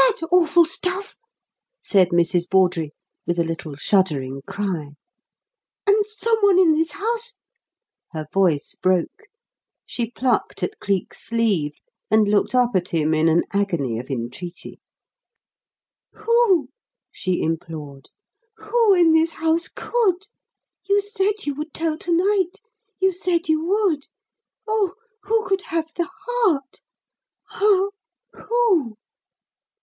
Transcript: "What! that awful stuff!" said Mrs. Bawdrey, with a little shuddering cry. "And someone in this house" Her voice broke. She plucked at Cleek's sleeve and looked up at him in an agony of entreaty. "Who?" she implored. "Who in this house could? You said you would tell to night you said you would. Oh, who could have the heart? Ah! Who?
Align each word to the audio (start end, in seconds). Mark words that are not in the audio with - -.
"What! 0.00 0.20
that 0.22 0.28
awful 0.32 0.64
stuff!" 0.64 1.16
said 1.80 2.08
Mrs. 2.10 2.48
Bawdrey, 2.48 2.92
with 3.26 3.38
a 3.38 3.44
little 3.44 3.76
shuddering 3.76 4.42
cry. 4.46 4.90
"And 5.86 6.06
someone 6.06 6.58
in 6.58 6.72
this 6.74 6.92
house" 6.92 7.34
Her 8.14 8.26
voice 8.32 8.74
broke. 8.74 9.26
She 9.86 10.10
plucked 10.10 10.62
at 10.62 10.78
Cleek's 10.80 11.24
sleeve 11.24 11.74
and 12.10 12.26
looked 12.26 12.54
up 12.54 12.70
at 12.74 12.88
him 12.88 13.12
in 13.14 13.28
an 13.28 13.44
agony 13.52 13.98
of 13.98 14.10
entreaty. 14.10 14.80
"Who?" 16.12 16.70
she 17.12 17.42
implored. 17.42 18.10
"Who 18.56 18.94
in 18.94 19.12
this 19.12 19.34
house 19.34 19.68
could? 19.68 20.26
You 20.88 21.00
said 21.00 21.44
you 21.46 21.54
would 21.54 21.72
tell 21.74 21.96
to 21.98 22.12
night 22.12 22.60
you 23.00 23.12
said 23.12 23.48
you 23.48 23.64
would. 23.66 24.06
Oh, 24.66 24.94
who 25.22 25.46
could 25.46 25.62
have 25.62 25.88
the 25.96 26.08
heart? 26.28 26.82
Ah! 27.50 27.88
Who? 28.32 28.94